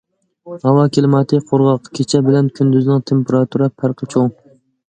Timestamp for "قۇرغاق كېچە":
1.51-2.23